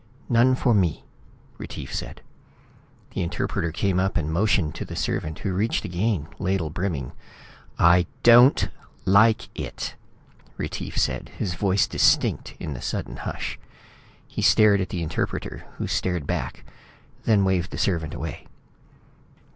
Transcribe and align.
"None 0.29 0.55
for 0.55 0.73
me," 0.73 1.03
Retief 1.59 1.93
said. 1.93 2.21
The 3.11 3.21
interpreter 3.21 3.71
came 3.71 3.99
up 3.99 4.17
and 4.17 4.33
motioned 4.33 4.73
to 4.73 4.83
the 4.83 4.95
servant, 4.95 5.37
who 5.37 5.53
reached 5.53 5.85
again, 5.85 6.27
ladle 6.39 6.71
brimming. 6.71 7.11
"I... 7.77 8.07
DON'T... 8.23 8.69
LIKE... 9.05 9.49
IT!" 9.53 9.93
Retief 10.57 10.97
said, 10.97 11.29
his 11.37 11.53
voice 11.53 11.85
distinct 11.85 12.55
in 12.59 12.73
the 12.73 12.81
sudden 12.81 13.17
hush. 13.17 13.59
He 14.27 14.41
stared 14.41 14.81
at 14.81 14.89
the 14.89 15.03
interpreter, 15.03 15.65
who 15.77 15.85
stared 15.85 16.25
back, 16.25 16.65
then 17.25 17.45
waved 17.45 17.69
the 17.69 17.77
servant 17.77 18.15
away. 18.15 18.47